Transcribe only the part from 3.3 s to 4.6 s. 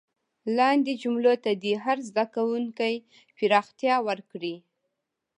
پراختیا ورکړي.